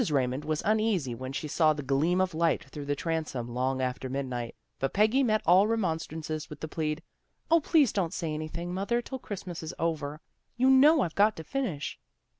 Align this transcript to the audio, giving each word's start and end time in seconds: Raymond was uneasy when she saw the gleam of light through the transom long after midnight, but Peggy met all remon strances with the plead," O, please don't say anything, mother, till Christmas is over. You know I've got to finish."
Raymond 0.09 0.45
was 0.45 0.63
uneasy 0.65 1.13
when 1.13 1.31
she 1.31 1.47
saw 1.47 1.73
the 1.73 1.83
gleam 1.83 2.21
of 2.21 2.33
light 2.33 2.63
through 2.63 2.85
the 2.85 2.95
transom 2.95 3.53
long 3.53 3.81
after 3.83 4.09
midnight, 4.09 4.55
but 4.79 4.93
Peggy 4.93 5.21
met 5.21 5.43
all 5.45 5.67
remon 5.67 5.97
strances 5.97 6.49
with 6.49 6.59
the 6.59 6.67
plead," 6.67 7.03
O, 7.51 7.59
please 7.59 7.93
don't 7.93 8.11
say 8.11 8.33
anything, 8.33 8.73
mother, 8.73 8.99
till 9.03 9.19
Christmas 9.19 9.61
is 9.61 9.75
over. 9.77 10.19
You 10.57 10.71
know 10.71 11.01
I've 11.01 11.13
got 11.13 11.35
to 11.35 11.43
finish." 11.43 11.99